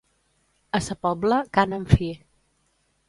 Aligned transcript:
A 0.79 0.81
sa 0.85 0.97
Pobla, 1.03 1.39
cànem 1.59 1.85
fi. 1.93 2.09